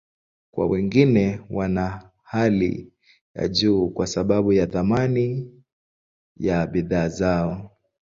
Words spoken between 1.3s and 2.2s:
wana